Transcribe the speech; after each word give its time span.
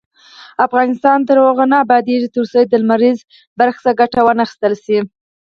افغانستان 0.65 1.17
تر 1.27 1.35
هغو 1.45 1.65
نه 1.71 1.77
ابادیږي، 1.85 2.27
ترڅو 2.35 2.61
د 2.67 2.73
لمریزې 2.81 3.27
بریښنا 3.57 3.83
څخه 3.85 3.97
ګټه 4.01 4.19
وانخیستل 4.23 4.73
شي. 4.83 4.97